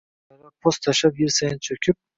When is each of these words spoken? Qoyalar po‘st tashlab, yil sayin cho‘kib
Qoyalar 0.29 0.55
po‘st 0.67 0.83
tashlab, 0.89 1.23
yil 1.25 1.35
sayin 1.39 1.65
cho‘kib 1.71 2.05